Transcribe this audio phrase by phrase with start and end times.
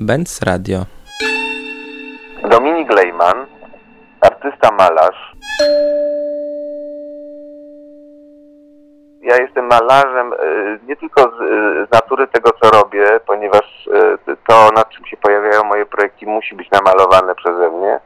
[0.00, 0.86] Benz Radio.
[2.50, 3.46] Dominik Lejman,
[4.20, 5.32] artysta malarz.
[9.22, 13.86] Ja jestem malarzem y, nie tylko z, y, z natury tego, co robię, ponieważ
[14.28, 18.00] y, to, nad czym się pojawiają moje projekty, musi być namalowane przeze mnie,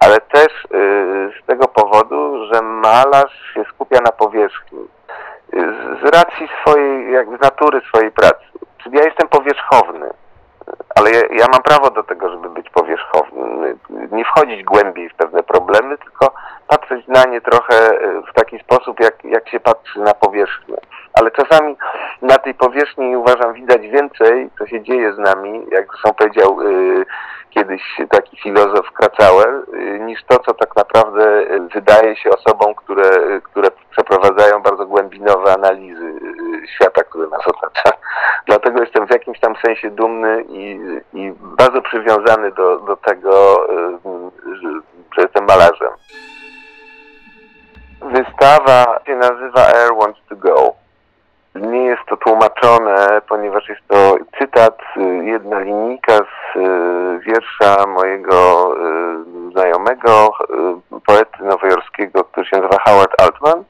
[0.00, 0.66] ale też
[1.42, 4.88] z tego powodu, że malarz się skupia na powierzchni.
[6.02, 8.44] Z racji swojej, jakby z natury swojej pracy.
[8.78, 10.10] Czyli ja jestem powierzchowny
[10.96, 13.76] ale ja, ja mam prawo do tego, żeby być powierzchowny,
[14.12, 16.34] nie wchodzić głębiej w pewne problemy, tylko
[16.68, 20.76] patrzeć na nie trochę e, w taki sposób, jak, jak się patrzy na powierzchnię.
[21.12, 21.76] Ale czasami
[22.22, 27.06] na tej powierzchni uważam widać więcej, co się dzieje z nami, jak zresztą powiedział y,
[27.50, 33.68] kiedyś taki filozof Kratauer, y, niż to, co tak naprawdę wydaje się osobom, które, które
[33.90, 36.15] przeprowadzają bardzo głębinowe analizy
[36.68, 37.96] świata, który nas otacza.
[38.46, 40.80] Dlatego jestem w jakimś tam sensie dumny i,
[41.12, 44.68] i bardzo przywiązany do, do tego, y, że,
[45.16, 45.90] że jestem malarzem.
[48.02, 50.72] Wystawa się nazywa Air Wants to Go.
[51.54, 58.74] Nie jest to tłumaczone, ponieważ jest to cytat, y, jedna linijka z y, wiersza mojego
[59.52, 60.30] znajomego,
[61.06, 63.64] poety nowojorskiego, który się nazywa Howard Altman.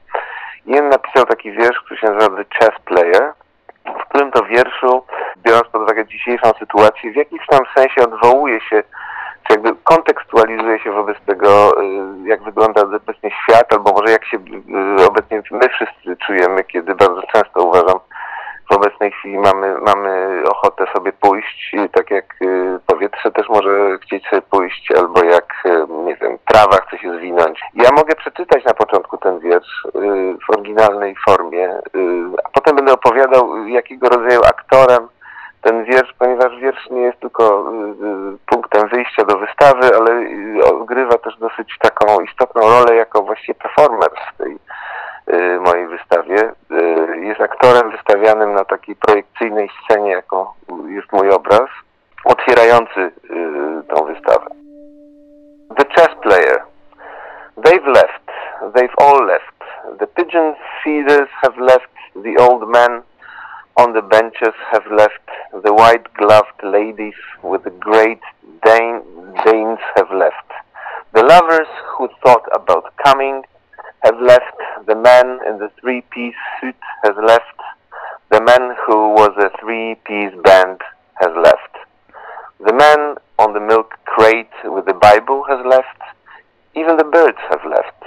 [0.67, 3.33] I on napisał taki wiersz, który się nazywa The Chess Player,
[3.85, 5.05] w którym to wierszu,
[5.43, 7.17] biorąc pod uwagę dzisiejszą sytuację, w
[7.87, 8.83] jakimś tam sensie odwołuje się,
[9.47, 14.37] czy jakby kontekstualizuje się wobec tego, y, jak wygląda obecnie świat, albo może jak się
[14.37, 17.99] y, obecnie my wszyscy czujemy, kiedy bardzo często uważam,
[18.71, 23.99] w obecnej chwili mamy, mamy ochotę sobie pójść, y, tak jak y, powietrze też może
[24.03, 27.61] chcieć sobie pójść, albo jak, y, nie wiem, trawa chce się zwinąć.
[27.75, 29.91] Ja mogę przeczytać na początku ten wiersz y,
[30.47, 31.81] w oryginalnej formie, y,
[32.45, 35.09] a potem będę opowiadał, y, jakiego rodzaju aktorem
[35.67, 40.65] ten wiersz, ponieważ wiersz nie jest tylko y, y, punktem wyjścia do wystawy, ale y,
[40.65, 44.59] odgrywa też dosyć taką istotną rolę jako właściwie performer w tej
[45.35, 46.53] y, mojej wystawie.
[46.71, 50.47] Y, Jest aktorem wystawianym na takiej projekcyjnej scenie, jaką
[50.89, 51.69] jest mój obraz,
[52.25, 53.13] otwierający y,
[53.95, 54.47] tą wystawę.
[55.77, 56.63] The chess player.
[57.57, 58.27] They've left.
[58.75, 59.55] They've all left.
[59.99, 60.55] The pigeon
[60.85, 61.91] feeders have left.
[62.15, 63.03] The old men
[63.77, 65.27] on the benches have left.
[65.65, 67.15] The white-gloved ladies
[72.23, 73.43] thought about coming
[74.05, 74.57] have left.
[74.87, 77.59] The man in the three-piece suit has left.
[78.31, 80.81] The man who was a three-piece band
[81.21, 81.77] has left.
[82.65, 86.01] The man on the milk crate with the Bible has left.
[86.75, 88.03] Even the birds have left.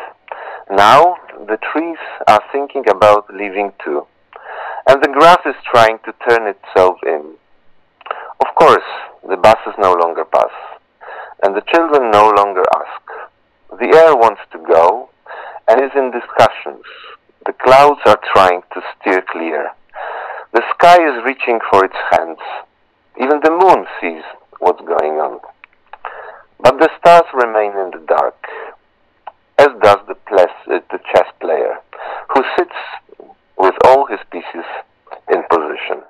[0.69, 1.17] Now
[1.47, 4.05] the trees are thinking about leaving too.
[4.87, 6.58] And the grass is trying to turn itself
[33.57, 34.65] with all his pieces
[35.33, 36.01] in position.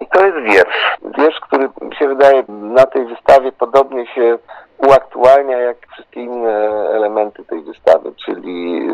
[0.00, 0.98] I to jest wiersz.
[1.18, 4.38] Wiersz, który mi się wydaje na tej wystawie podobnie się
[4.78, 6.50] uaktualnia jak wszystkie inne
[6.90, 8.88] elementy tej wystawy, czyli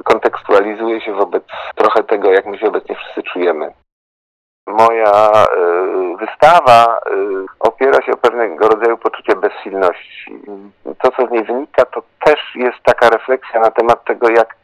[0.00, 3.72] y, kontekstualizuje się wobec trochę tego, jak my się obecnie wszyscy czujemy.
[4.66, 10.40] Moja y, wystawa y, opiera się o pewnego rodzaju poczucie bezsilności.
[11.02, 14.56] To, co z niej wynika, to też jest taka refleksja na temat tego, jak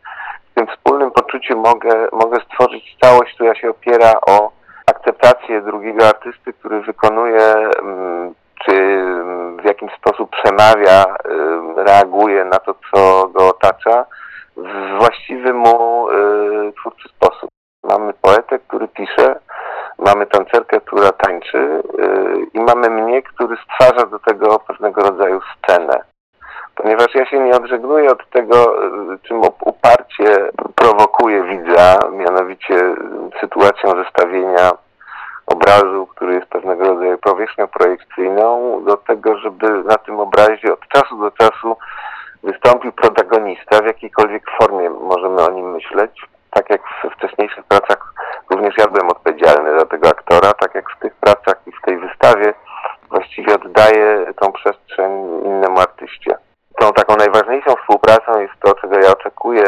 [0.55, 4.51] w tym wspólnym poczuciu mogę, mogę stworzyć całość, która się opiera o
[4.87, 7.43] akceptację drugiego artysty, który wykonuje,
[7.83, 8.35] mm,
[8.65, 9.05] czy
[9.63, 11.05] w jakiś sposób przemawia,
[11.77, 14.07] reaguje na to, co go otacza,
[14.57, 17.51] w właściwy mu y, twórczy sposób.
[17.85, 19.41] Mamy poetę, który pisze,
[19.99, 21.83] mamy tancerkę, która tańczy y,
[22.55, 26.01] i mamy mnie, który stwarza do tego pewnego rodzaju scenę
[26.75, 32.97] ponieważ ja się nie odżegnuję od tego, y, czym up- uparcie prowokuje widza, mianowicie y,
[33.41, 34.71] sytuacją zestawienia
[35.47, 41.19] obrazu, który jest pewnego rodzaju powierzchnią projekcyjną, do tego, żeby na tym obrazie od czasu
[41.19, 41.77] do czasu
[42.43, 46.29] wystąpił protagonista, w jakiejkolwiek formie możemy o nim myśleć.
[46.51, 48.15] Tak jak w wcześniejszych pracach
[48.51, 51.99] również ja byłem odpowiedzialny za tego aktora, tak jak w tych pracach i w tej
[51.99, 52.55] wystawie
[53.35, 56.37] właściwie oddaję tą przestrzeń innemu artyście.
[56.79, 59.65] Tą taką najważniejszą współpracą jest to, czego ja oczekuję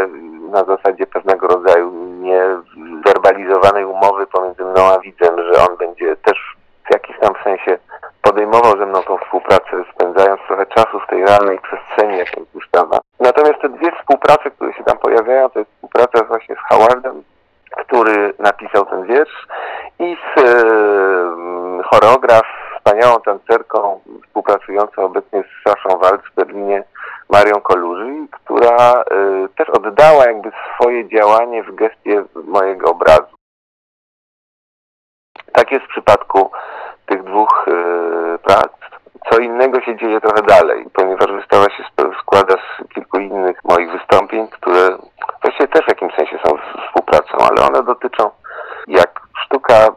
[0.51, 6.57] na zasadzie pewnego rodzaju niewerbalizowanej umowy pomiędzy mną a widzem, że on będzie też
[6.89, 7.79] w jakiś tam sensie
[8.23, 12.53] pod podejmował ze mną tą współpracę, spędzając trochę czasu w tej realnej przestrzeni, jaką jest
[12.55, 12.99] wystawa.
[13.21, 17.23] Natomiast te dwie współprace, które się tam pojawiają, to jest współpraca właśnie z Howardem,
[17.71, 19.47] który napisał ten wiersz
[19.99, 20.53] i z e,
[21.83, 22.47] choreograf,
[22.87, 26.85] wspaniałą tancerką współpracującą obecnie z Saszą Wald w Berlinie,
[27.31, 29.05] Marią Koluży, która e,
[29.57, 33.37] też oddała jakby swoje działanie w gestie mojego obrazu.
[35.57, 36.51] Tak jest w przypadku
[37.07, 38.73] tych dwóch e, prac.
[39.31, 41.85] Co innego się dzieje trochę dalej, ponieważ wystawa się
[42.21, 44.99] składa z kilku innych moich wystąpień, które
[45.43, 46.57] właściwie też w jakimś sensie są
[46.87, 48.31] współpracą, ale one dotyczą
[48.87, 49.91] jak sztuka y,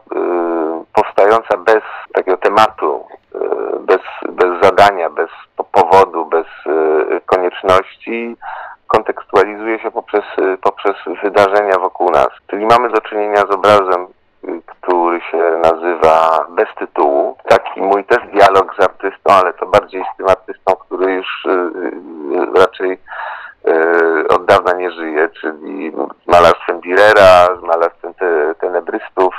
[0.94, 1.82] powstająca bez
[2.14, 3.38] takiego tematu, y,
[3.80, 5.30] bez, bez zadania, bez
[5.72, 6.46] powodu, bez
[7.26, 8.36] konieczności,
[8.86, 10.24] kontekstualizuje się poprzez,
[10.62, 12.28] poprzez wydarzenia wokół nas.
[12.46, 14.06] Czyli mamy do czynienia z obrazem
[14.66, 17.36] który się nazywa Bez tytułu.
[17.48, 21.50] Taki mój też dialog z artystą, ale to bardziej z tym artystą, który już y,
[21.50, 22.98] y, raczej
[23.68, 25.92] y, od dawna nie żyje, czyli
[26.24, 29.34] z malarstwem Direra, z malarstwem te, tenebrystów,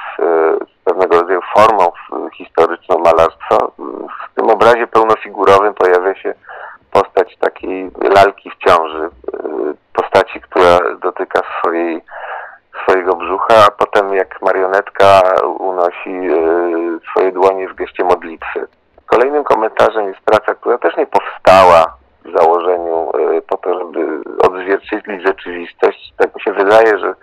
[0.59, 1.91] z pewnego rodzaju formą
[2.33, 3.57] historyczną malarstwa.
[4.31, 6.33] W tym obrazie pełnofigurowym pojawia się
[6.91, 9.09] postać takiej lalki w ciąży,
[9.93, 12.01] postaci, która dotyka swojej
[12.83, 15.21] swojego brzucha, a potem jak marionetka
[15.59, 18.67] unosi e, swoje dłonie w geście modlitwy.
[19.05, 25.23] Kolejnym komentarzem jest praca, która też nie powstała w założeniu e, po to, żeby odzwierciedlić
[25.27, 26.13] rzeczywistość.
[26.17, 27.13] Tak mi się wydaje, że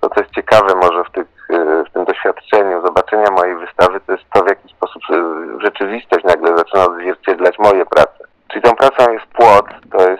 [0.00, 4.12] to, co jest ciekawe może w, tych, e, w tym doświadczeniu zobaczenia mojej wystawy, to
[4.12, 5.02] jest to, w jaki sposób
[5.58, 8.24] rzeczywistość nagle zaczyna odzwierciedlać moje prace.
[8.48, 10.10] Czyli tą pracą jest płot, to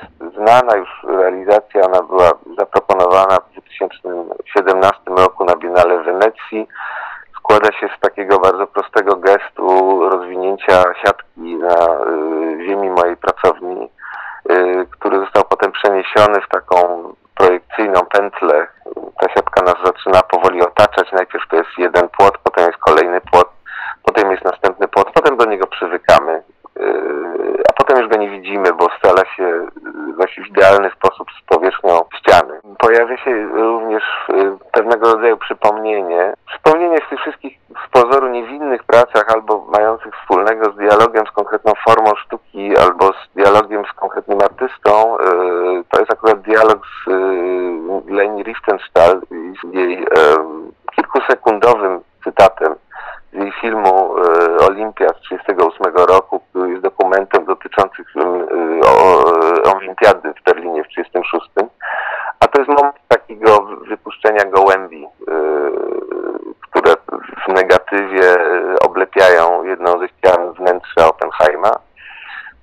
[0.55, 6.69] znana już realizacja, ona była zaproponowana w 2017 roku na Biennale w Wenecji.
[7.37, 13.91] Składa się z takiego bardzo prostego gestu rozwinięcia siatki na y, ziemi mojej pracowni,
[14.51, 16.77] y, który został potem przeniesiony w taką
[17.35, 18.67] projekcyjną pętlę.
[19.21, 21.13] Ta siatka nas zaczyna powoli otaczać.
[21.13, 23.49] Najpierw to jest jeden płot, potem jest kolejny płot,
[24.03, 26.43] potem jest następny płot, potem do niego przywykamy
[27.69, 29.67] a potem już go nie widzimy, bo scala się
[30.43, 32.61] w idealny sposób z powierzchnią ściany.
[32.79, 34.03] Pojawia się również
[34.73, 36.33] pewnego rodzaju przypomnienie.
[36.47, 41.73] Przypomnienie w tych wszystkich z pozoru niewinnych pracach albo mających wspólnego z dialogiem z konkretną
[41.89, 45.17] formą sztuki albo z dialogiem z konkretnym artystą.
[45.91, 47.11] To jest akurat dialog z
[48.11, 50.07] Leni Riefenstahl i z jej
[50.97, 52.75] kilkusekundowym cytatem
[53.33, 54.15] z jej filmu
[54.69, 58.05] Olimpia z 1938 roku, który jest dokumentem dotyczącym
[59.77, 61.51] Olimpiady w Berlinie w 1936.
[62.41, 65.07] A to jest moment takiego wypuszczenia gołębi,
[66.61, 66.95] które
[67.47, 68.37] w negatywie
[68.87, 71.71] oblepiają jedną ze ścian wnętrza Oppenheima.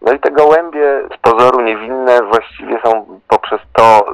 [0.01, 4.05] No i te gołębie z pozoru niewinne właściwie są poprzez to,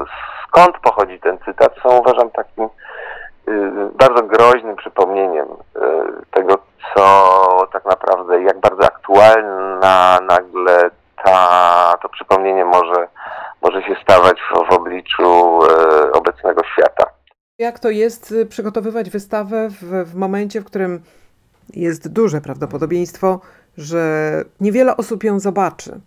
[0.48, 2.70] skąd pochodzi ten cytat, są uważam takim
[4.07, 5.48] bardzo groźnym przypomnieniem
[6.31, 6.57] tego,
[6.95, 10.89] co tak naprawdę, jak bardzo aktualna nagle
[11.25, 13.07] ta, to przypomnienie może,
[13.62, 17.06] może się stawać w, w obliczu e, obecnego świata.
[17.59, 21.01] Jak to jest y, przygotowywać wystawę w, w momencie, w którym
[21.74, 23.39] jest duże prawdopodobieństwo,
[23.77, 26.00] że niewiele osób ją zobaczy?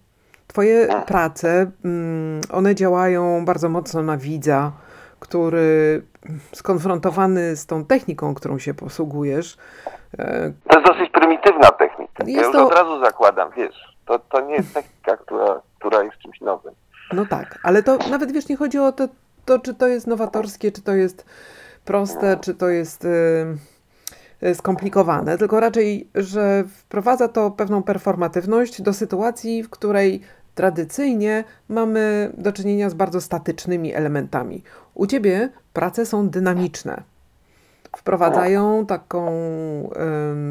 [0.47, 1.07] Twoje hmm.
[1.07, 4.73] prace, mm, one działają bardzo mocno na widza,
[5.21, 6.03] który
[6.53, 9.57] skonfrontowany z tą techniką, którą się posługujesz.
[10.19, 12.25] E, to jest dosyć prymitywna technika.
[12.25, 12.67] Jest ja już to...
[12.67, 16.75] od razu zakładam, wiesz, to, to nie jest technika, która, która jest czymś nowym.
[17.13, 19.09] No tak, ale to nawet wiesz, nie chodzi o to,
[19.45, 21.27] to czy to jest nowatorskie, czy to jest
[21.85, 22.43] proste, no.
[22.43, 23.05] czy to jest
[24.43, 30.23] y, skomplikowane, tylko raczej, że wprowadza to pewną performatywność do sytuacji, w której
[30.55, 34.63] tradycyjnie mamy do czynienia z bardzo statycznymi elementami.
[34.95, 37.03] U ciebie prace są dynamiczne.
[37.97, 39.31] Wprowadzają taką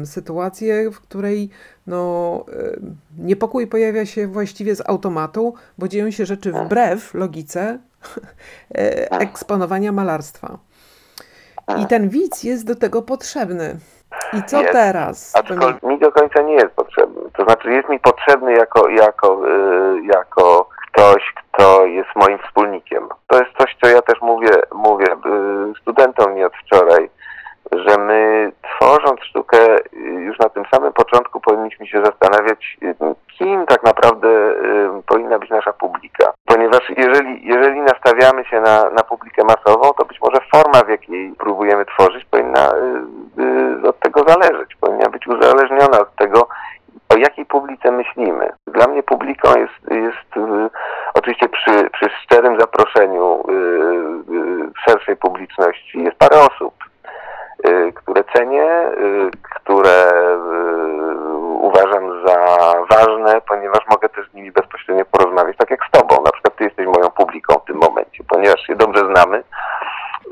[0.02, 1.50] y, sytuację, w której
[1.86, 2.80] no, y,
[3.18, 7.60] niepokój pojawia się właściwie z automatu, bo dzieją się rzeczy wbrew logice
[8.74, 10.58] e, eksponowania malarstwa.
[11.78, 13.76] I ten widz jest do tego potrzebny.
[14.32, 15.32] I co jest, teraz?
[15.36, 17.09] Aczkolwiek mi do końca nie jest potrzebny.
[17.40, 23.08] To znaczy jest mi potrzebny jako, jako, yy, jako ktoś, kto jest moim wspólnikiem.
[23.26, 27.10] To jest coś, co ja też mówię, mówię yy, studentom nie od wczoraj,
[27.72, 29.58] że my tworząc sztukę
[30.02, 32.78] już na tym samym początku powinniśmy się zastanawiać,
[33.38, 34.28] kim tak naprawdę
[35.06, 36.32] powinna być nasza publika.
[36.46, 41.34] Ponieważ jeżeli, jeżeli nastawiamy się na, na publikę masową, to być może forma, w jakiej
[41.38, 42.72] próbujemy tworzyć, powinna
[43.88, 46.48] od tego zależeć, powinna być uzależniona od tego,
[47.14, 48.52] o jakiej publice publice myślimy.
[48.66, 50.70] Dla mnie publiką jest, jest y,
[51.14, 56.74] oczywiście przy, przy szczerym zaproszeniu y, y, szerszej publiczności jest parę osób,
[57.66, 62.36] y, które cenię, y, które y, uważam za
[62.90, 66.22] ważne, ponieważ mogę też z nimi bezpośrednio porozmawiać, tak jak z tobą.
[66.24, 69.42] Na przykład ty jesteś moją publiką w tym momencie, ponieważ się dobrze znamy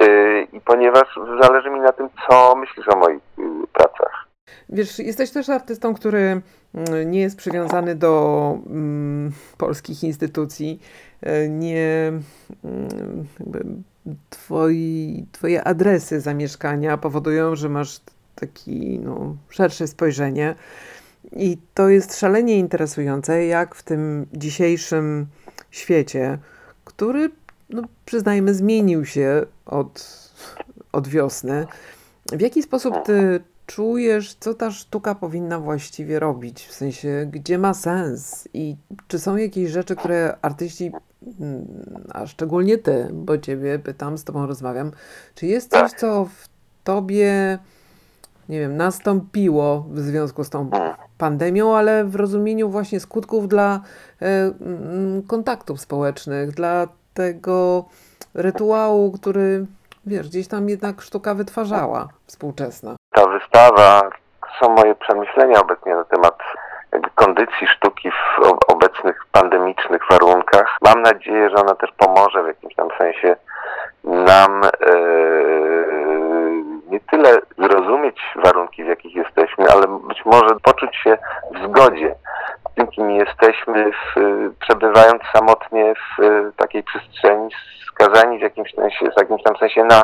[0.02, 4.28] y, i ponieważ zależy mi na tym, co myślisz o moich y, pracach.
[4.68, 6.40] Wiesz, jesteś też artystą, który
[6.74, 10.80] mm, nie jest przywiązany do mm, polskich instytucji.
[11.22, 12.12] E, Nie,
[12.64, 13.64] mm, jakby
[14.30, 18.00] twoi, twoje adresy zamieszkania powodują, że masz
[18.34, 20.54] taki no, szersze spojrzenie.
[21.36, 25.26] I to jest szalenie interesujące, jak w tym dzisiejszym
[25.70, 26.38] świecie,
[26.84, 27.30] który,
[27.70, 30.08] no, przyznajmy, zmienił się od,
[30.92, 31.66] od wiosny.
[32.32, 36.66] W jaki sposób ty czujesz, co ta sztuka powinna właściwie robić?
[36.66, 38.48] W sensie, gdzie ma sens?
[38.54, 38.76] I
[39.08, 40.92] czy są jakieś rzeczy, które artyści,
[41.40, 41.66] mm,
[42.08, 44.92] a szczególnie ty, bo ciebie pytam, z tobą rozmawiam,
[45.34, 46.48] czy jest coś, co w
[46.84, 47.58] tobie,
[48.48, 50.70] nie wiem, nastąpiło w związku z tą
[51.18, 53.80] pandemią, ale w rozumieniu właśnie skutków dla
[54.22, 57.84] e, mm, kontaktów społecznych, dla tego
[58.34, 59.66] rytuału, który,
[60.06, 62.96] wiesz, gdzieś tam jednak sztuka wytwarzała współczesna.
[63.12, 64.10] ta wystawa,
[64.62, 66.38] są moje przemyślenia obecnie na temat
[67.14, 68.40] kondycji sztuki w
[68.72, 70.76] obecnych pandemicznych warunkach.
[70.84, 73.36] Mam nadzieję, że ona też pomoże w jakimś tam sensie
[74.04, 74.68] nam e,
[76.90, 81.18] nie tyle zrozumieć warunki, w jakich jesteśmy, ale być może poczuć się
[81.54, 82.14] w zgodzie
[82.70, 84.20] z tym, kim jesteśmy, w,
[84.60, 87.48] przebywając samotnie w e, takiej przestrzeni,
[87.86, 90.02] skazani w jakimś sensie, w jakimś tam sensie na,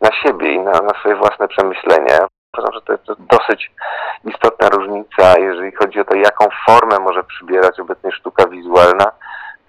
[0.00, 2.18] na siebie i na, na swoje własne przemyślenia.
[2.58, 3.70] Uważam, że to jest dosyć
[4.24, 9.04] istotna różnica, jeżeli chodzi o to, jaką formę może przybierać obecnie sztuka wizualna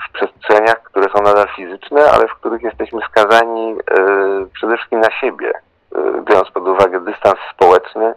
[0.10, 3.96] w przestrzeniach, które są nadal fizyczne, ale w których jesteśmy skazani e,
[4.54, 5.52] przede wszystkim na siebie.
[5.96, 8.14] E, biorąc pod uwagę dystans społeczny,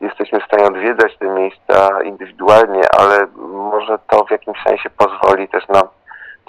[0.00, 5.68] jesteśmy w stanie odwiedzać te miejsca indywidualnie, ale może to w jakimś sensie pozwoli też
[5.68, 5.88] nam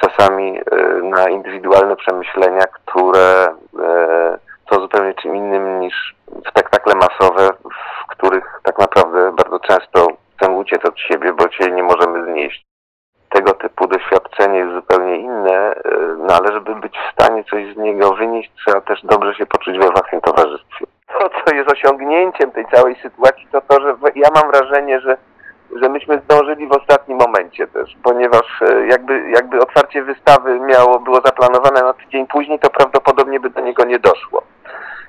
[0.02, 0.64] czasami e,
[1.04, 3.46] na indywidualne przemyślenia, które
[3.84, 4.38] e,
[4.72, 6.16] są zupełnie czym innym niż
[6.50, 7.50] spektakle masowe,
[8.04, 10.08] w których tak naprawdę bardzo często
[10.38, 12.66] chcemy uciec od siebie, bo się nie możemy znieść.
[13.30, 15.82] Tego typu doświadczenie jest zupełnie inne, e,
[16.18, 19.78] no ale żeby być w stanie coś z niego wynieść, trzeba też dobrze się poczuć
[19.80, 20.86] we własnym towarzystwie.
[21.20, 25.18] To, co jest osiągnięciem tej całej sytuacji, to to, że w- ja mam wrażenie, że
[25.82, 31.22] że myśmy zdążyli w ostatnim momencie też, ponieważ e, jakby, jakby otwarcie wystawy miało, było
[31.26, 34.44] zaplanowane na tydzień później, to prawdopodobnie by do niego nie doszło.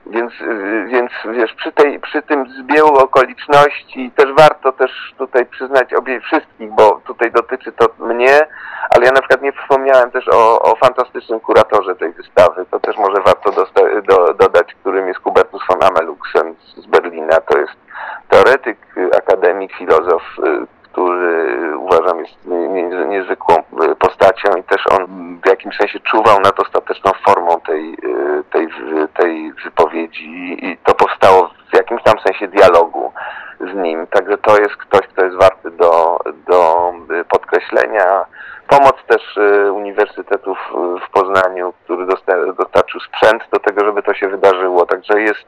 [0.06, 5.94] Więc, y, więc wiesz, przy, tej, przy tym zbiegu okoliczności też warto też tutaj przyznać
[5.94, 8.46] obie wszystkich, bo tutaj dotyczy to mnie,
[8.94, 12.66] ale ja na przykład nie wspomniałem też o, o fantastycznym kuratorze tej wystawy.
[12.70, 13.52] To też może warto
[14.02, 17.36] do, dodać, którym jest Hubertus von Ameluxen z Berlina.
[17.40, 17.85] To jest
[18.28, 24.84] teoretyk, y, akademik, filozof, y, który uważam jest nie- nie- niezwykłą y, postacią i też
[24.90, 25.06] on
[25.44, 27.96] w jakimś sensie czuwał nad ostateczną formą tej,
[28.52, 28.68] tej,
[29.18, 33.12] tej wypowiedzi i to powstało w jakimś tam sensie dialogu
[33.60, 34.06] z nim.
[34.06, 36.92] Także to jest ktoś, kto jest warty do, do
[37.28, 38.24] podkreślenia.
[38.68, 39.38] Pomoc też
[39.72, 40.58] Uniwersytetów
[41.06, 44.86] w Poznaniu, który dosta- dostarczył sprzęt do tego, żeby to się wydarzyło.
[44.86, 45.46] Także jest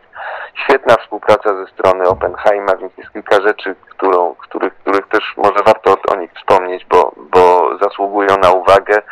[0.54, 5.96] świetna współpraca ze strony Oppenheima, więc jest kilka rzeczy, którą, których, których też może warto
[6.08, 9.02] o nich wspomnieć, bo, bo zasługują na uwagę,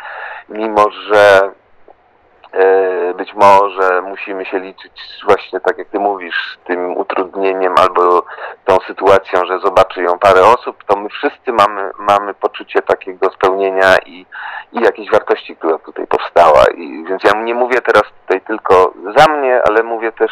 [0.49, 1.51] mimo że
[3.17, 4.91] być może musimy się liczyć
[5.25, 8.23] właśnie tak jak ty mówisz, z tym utrudnieniem albo
[8.65, 13.97] tą sytuacją, że zobaczy ją parę osób, to my wszyscy mamy, mamy poczucie takiego spełnienia
[14.05, 14.25] i,
[14.73, 16.63] i jakiejś wartości, która tutaj powstała.
[16.75, 20.31] I, więc ja nie mówię teraz tutaj tylko za mnie, ale mówię też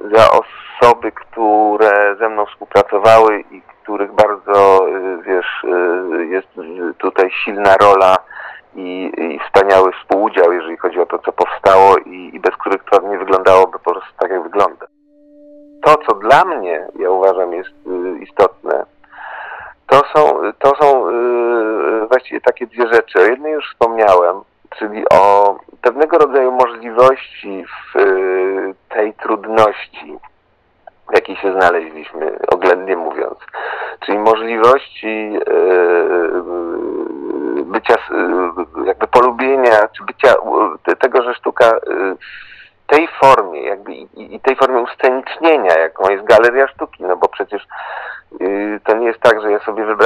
[0.00, 6.48] za osoby, które ze mną współpracowały i których bardzo, y, wiesz, y, jest
[6.98, 8.16] tutaj silna rola
[8.74, 13.08] i, i wspaniały współudział, jeżeli chodzi o to, co powstało i, i bez których to
[13.08, 14.86] nie wyglądałoby po prostu tak, jak wygląda.
[15.84, 17.70] To, co dla mnie, ja uważam, jest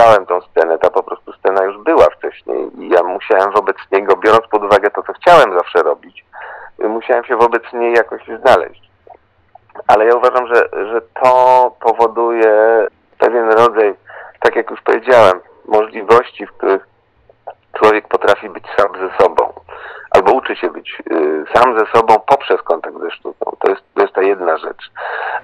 [0.09, 4.17] opisałem tą scenę, ta po prostu scena już była wcześniej i ja musiałem wobec niego,
[4.17, 6.25] biorąc pod uwagę to, co chciałem zawsze robić,
[6.79, 8.91] musiałem się wobec niej jakoś znaleźć.
[9.87, 12.87] Ale ja uważam, że, że to powoduje
[13.19, 13.95] pewien rodzaj,
[14.41, 16.87] tak jak już powiedziałem, możliwości, w których
[17.73, 19.53] człowiek potrafi być sam ze sobą.
[20.11, 23.57] Albo uczy się być y, sam ze sobą poprzez kontakt ze sztuką.
[23.61, 24.91] To jest, to jest ta jedna rzecz.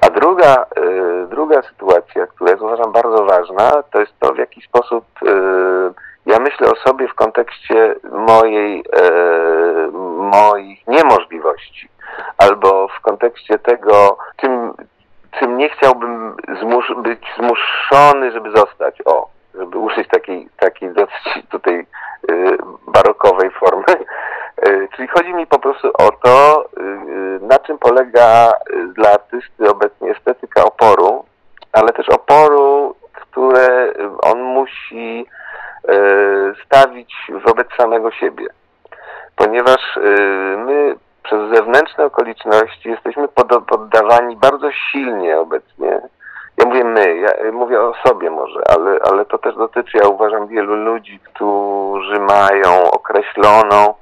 [0.01, 4.63] A druga, y, druga sytuacja, która jest uważam bardzo ważna, to jest to, w jaki
[4.63, 5.95] sposób y,
[6.27, 11.89] ja myślę o sobie w kontekście mojej, y, moich niemożliwości.
[12.39, 14.73] Albo w kontekście tego, czym,
[15.39, 19.03] czym nie chciałbym zmus- być zmuszony, żeby zostać.
[19.05, 21.87] O, żeby użyć takiej, takiej dosyć tutaj
[22.87, 24.05] barokowej formy.
[24.67, 29.11] Y, Czyli chodzi mi po prostu o to, y, y, na czym polega y, dla
[29.13, 31.25] artysty obecnie estetyka oporu,
[31.73, 33.93] ale też oporu, które
[34.23, 35.27] on musi
[36.67, 37.15] stawić
[37.47, 38.47] wobec samego siebie.
[39.37, 39.99] Ponieważ
[40.57, 46.01] my przez zewnętrzne okoliczności jesteśmy pod- poddawani bardzo silnie obecnie.
[46.59, 50.47] Ja mówię my, ja mówię o sobie może, ale, ale to też dotyczy, ja uważam,
[50.47, 53.95] wielu ludzi, którzy mają określoną,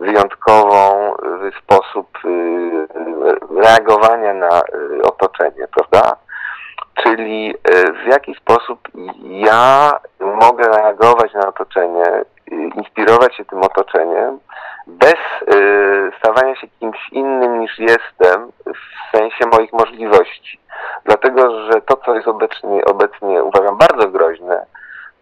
[0.00, 4.62] wyjątkową y, sposób y, y, reagowania na
[5.02, 6.16] otoczenie, prawda?
[7.02, 7.54] Czyli
[8.04, 8.88] w jaki sposób
[9.24, 12.04] ja mogę reagować na otoczenie,
[12.50, 14.38] inspirować się tym otoczeniem,
[14.86, 15.14] bez
[16.18, 20.60] stawania się kimś innym niż jestem w sensie moich możliwości.
[21.04, 24.66] Dlatego, że to, co jest obecnie, obecnie uważam bardzo groźne,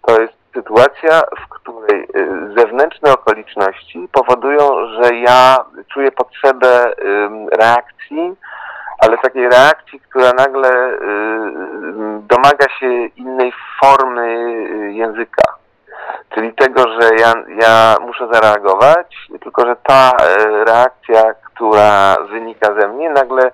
[0.06, 5.56] to jest sytuacja, w której y, zewnętrzne okoliczności powodują, że ja
[5.92, 6.92] czuję potrzebę
[7.52, 8.36] reakcji,
[8.98, 10.98] ale takiej reakcji, która nagle y,
[12.20, 15.42] domaga się innej formy y, języka.
[16.34, 20.12] Czyli tego, że ja, ja muszę zareagować, tylko że ta
[20.66, 23.50] reakcja, która wynika ze mnie, nagle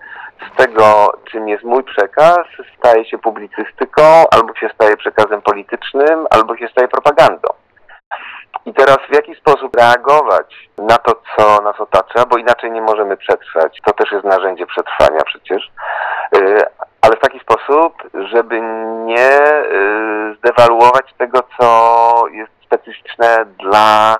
[0.52, 2.46] z tego, czym jest mój przekaz,
[2.78, 7.48] staje się publicystyką, albo się staje przekazem politycznym, albo się staje propagandą.
[8.66, 13.16] I teraz w jaki sposób reagować na to, co nas otacza, bo inaczej nie możemy
[13.16, 13.78] przetrwać.
[13.85, 15.70] To też jest narzędzie przetrwania przecież.
[16.37, 16.59] Y,
[17.00, 18.61] Ale w taki sposób, żeby
[19.05, 24.16] nie y, zdewaluować tego, co jest specyficzne dla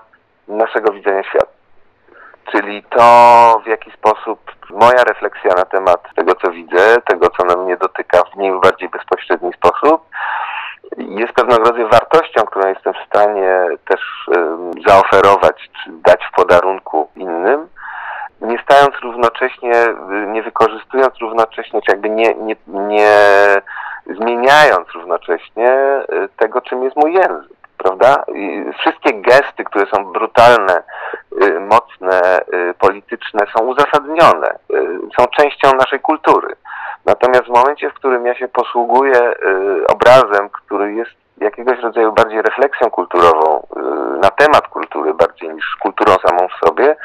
[0.49, 1.52] naszego widzenia świata.
[2.51, 7.57] Czyli to, w jaki sposób moja refleksja na temat tego, co widzę, tego, co na
[7.57, 10.03] mnie dotyka w mniej bardziej bezpośredni sposób,
[10.97, 14.01] jest pewnego rodzaju wartością, którą jestem w stanie też
[14.37, 17.69] ym, zaoferować, czy dać w podarunku innym,
[18.41, 23.17] nie stając równocześnie, y, nie wykorzystując równocześnie, czy jakby nie, nie, nie
[24.07, 25.71] zmieniając równocześnie
[26.13, 28.25] y, tego, czym jest mój język, prawda?
[28.35, 30.83] I wszystkie gesty, które są brutalne,
[31.43, 36.57] y, mocne, y, polityczne, są uzasadnione, y, są częścią naszej kultury.
[37.05, 42.43] Natomiast w momencie, w którym ja się posługuję y, obrazem, który jest jakiegoś rodzaju bardziej
[42.43, 43.81] refleksją kulturową y,
[44.19, 46.97] na temat kultury, bardziej niż kulturą samą w sobie,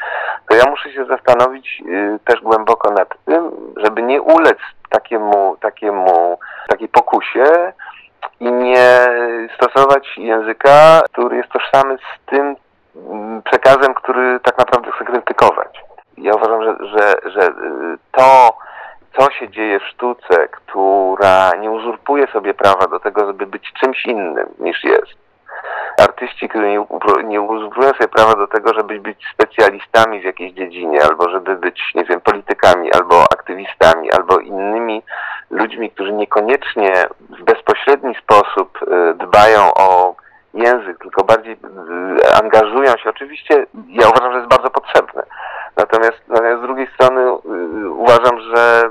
[0.48, 6.38] to ja muszę się zastanowić y, też głęboko nad tym, żeby nie ulec takiemu, takiemu,
[6.68, 7.72] takiej pokusie
[8.40, 8.98] i nie
[9.54, 12.56] stosować języka, który jest tożsamy z tym
[12.96, 15.80] mm, przekazem, który tak naprawdę chce krytykować.
[16.18, 17.52] Ja uważam, że, że, że y,
[18.12, 18.58] to,
[19.18, 24.06] co się dzieje w sztuce, która nie uzurpuje sobie prawa do tego, żeby być czymś
[24.06, 25.27] innym niż jest.
[26.00, 26.86] Artyści, którzy nie,
[27.24, 27.40] nie
[27.80, 32.20] sobie prawa do tego, żeby być specjalistami w jakiejś dziedzinie, albo żeby być, nie wiem,
[32.20, 35.02] politykami, albo aktywistami, albo innymi
[35.50, 40.14] ludźmi, którzy niekoniecznie w bezpośredni sposób y, dbają o
[40.54, 41.56] język, tylko bardziej y,
[42.42, 43.10] angażują się.
[43.10, 45.22] Oczywiście ja uważam, że jest bardzo potrzebne.
[45.76, 48.82] Natomiast, natomiast z drugiej strony y, uważam, że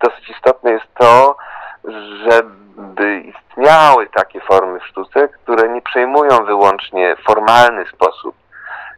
[0.00, 1.36] dosyć istotne jest to,
[1.84, 6.44] żeby istniały takie formy w sztuce, które nie przejmują
[7.52, 8.34] formalny sposób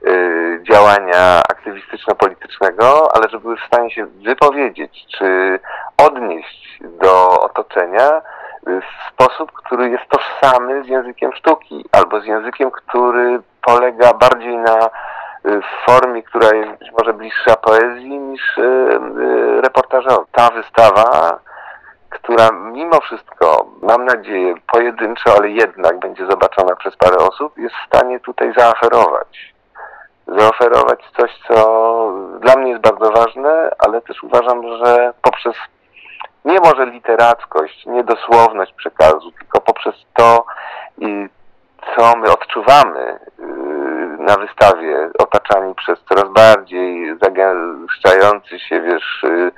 [0.07, 5.61] y, działania aktywistyczno-politycznego, ale żeby były w stanie się wypowiedzieć, czy
[5.99, 8.23] odnieść do otoczenia
[8.69, 14.57] y, w sposób, który jest tożsamy z językiem sztuki, albo z językiem, który polega bardziej
[14.57, 20.27] na y, formie, która jest być może bliższa poezji niż y, y, reportażowi.
[20.33, 21.39] Ta wystawa,
[22.25, 27.87] która mimo wszystko, mam nadzieję, pojedynczo, ale jednak będzie zobaczona przez parę osób, jest w
[27.87, 29.55] stanie tutaj zaoferować.
[30.27, 35.55] Zaoferować coś, co dla mnie jest bardzo ważne, ale też uważam, że poprzez
[36.45, 40.45] nie może literackość, nie dosłowność przekazu, tylko poprzez to,
[41.97, 43.47] co my odczuwamy yy,
[44.19, 49.53] na wystawie, otaczani przez coraz bardziej zagęszczający się, wiesz, y,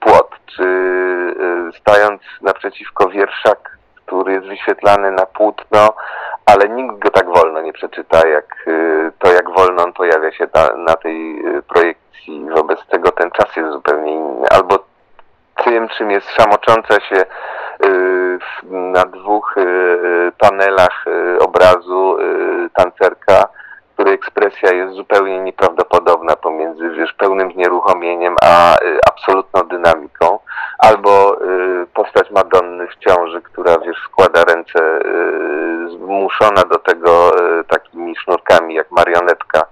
[0.00, 5.94] płot, czy y, stając naprzeciwko wierszak, który jest wyświetlany na płótno,
[6.46, 10.48] ale nikt go tak wolno nie przeczyta, jak y, to, jak wolno on pojawia się
[10.54, 12.46] na, na tej y, projekcji.
[12.54, 14.46] Wobec tego ten czas jest zupełnie inny.
[14.50, 14.78] Albo
[15.64, 17.24] tym, czym jest szamocząca się
[18.70, 19.54] na dwóch
[20.38, 21.04] panelach
[21.40, 22.18] obrazu
[22.74, 23.48] tancerka,
[24.16, 30.38] ekspresja jest zupełnie nieprawdopodobna pomiędzy, wiesz, pełnym znieruchomieniem, a y, absolutną dynamiką.
[30.78, 37.64] Albo y, postać Madonny w ciąży, która, wiesz, składa ręce y, zmuszona do tego y,
[37.64, 39.66] takimi sznurkami jak marionetka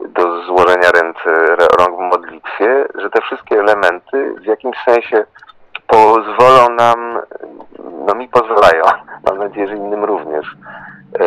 [0.00, 5.24] do złożenia ręce, rąk w modlitwie, że te wszystkie elementy w jakimś sensie
[5.86, 7.18] pozwolą nam,
[8.06, 8.82] no mi pozwalają,
[9.26, 10.46] mam nadzieję, że innym również,
[11.20, 11.26] e,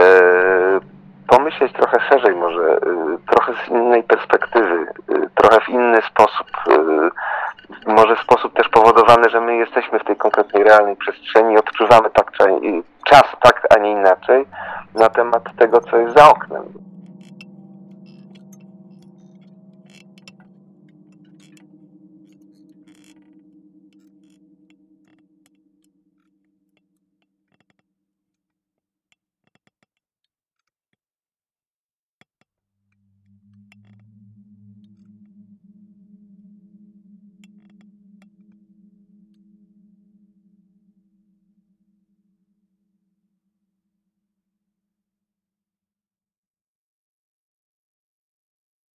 [1.27, 2.79] pomyśleć trochę szerzej może, e,
[3.25, 9.29] trochę z innej perspektywy, e, trochę w inny sposób, e, może w sposób też powodowany,
[9.29, 12.31] że my jesteśmy w tej konkretnej, realnej przestrzeni odczuwamy tak,
[13.05, 14.45] czas tak, a nie inaczej
[14.95, 16.86] na temat tego, co jest za oknem.